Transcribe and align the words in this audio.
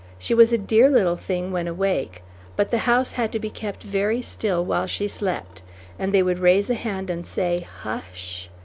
She 0.17 0.33
was 0.33 0.51
a 0.51 0.57
dear 0.57 0.89
little 0.89 1.15
thing 1.15 1.51
when 1.51 1.67
awake, 1.67 2.23
but 2.55 2.71
the 2.71 2.79
house 2.89 3.11
had 3.11 3.31
to 3.33 3.39
be 3.39 3.51
kept 3.51 3.83
very 3.83 4.19
still 4.23 4.65
while 4.65 4.87
she 4.87 5.07
slept, 5.07 5.61
and 5.99 6.11
they 6.11 6.23
would 6.23 6.39
raise 6.39 6.71
a 6.71 6.73
hand 6.73 7.11
and 7.11 7.23
say, 7.23 7.67
"Hu 7.83 7.99
sh!" 8.11 8.47